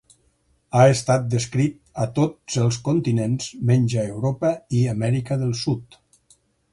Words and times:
Ha 0.77 0.83
estat 0.93 1.25
descrit 1.33 1.75
a 2.05 2.07
tots 2.15 2.57
els 2.63 2.79
continents 2.89 3.49
menys 3.73 3.97
a 4.05 4.07
Europa 4.15 4.51
i 4.79 4.81
Amèrica 4.95 5.39
del 5.43 5.53
Sud. 5.65 5.99